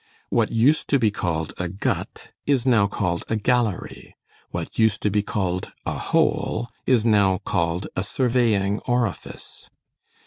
What 0.29 0.51
used 0.51 0.87
to 0.87 0.97
be 0.97 1.11
called 1.11 1.53
a 1.59 1.69
gut 1.69 2.31
is 2.47 2.65
now 2.65 2.87
called 2.87 3.23
a 3.29 3.35
gallery; 3.35 4.15
what 4.49 4.79
used 4.79 5.03
to 5.03 5.11
be 5.11 5.21
called 5.21 5.71
a 5.85 5.95
hole 5.99 6.69
is 6.87 7.05
now 7.05 7.37
called 7.45 7.85
a 7.95 8.01
surveying 8.03 8.79
orifice. 8.87 9.69